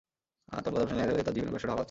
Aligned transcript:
তখন 0.51 0.61
কথা 0.63 0.71
প্রসঙ্গে 0.71 1.01
জানতে 1.03 1.15
পারি 1.15 1.25
তাঁর 1.27 1.33
জিমের 1.35 1.45
ব্যবসাটা 1.45 1.49
ভালো 1.49 1.55
যাচ্ছিল 1.57 1.69
না। 1.77 1.79